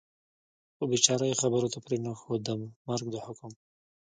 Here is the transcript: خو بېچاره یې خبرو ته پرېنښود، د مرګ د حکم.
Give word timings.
خو 0.75 0.83
بېچاره 0.91 1.25
یې 1.29 1.39
خبرو 1.41 1.71
ته 1.73 1.79
پرېنښود، 1.85 2.41
د 2.47 2.49
مرګ 2.87 3.05
د 3.11 3.15
حکم. 3.25 3.51